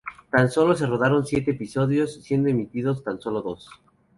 Tan 0.31 0.49
sólo 0.49 0.73
se 0.75 0.87
rodaron 0.87 1.27
siete 1.27 1.51
episodios, 1.51 2.23
siendo 2.23 2.49
emitidos 2.49 3.03
tan 3.03 3.21
solo 3.21 3.43
dos. 3.43 3.69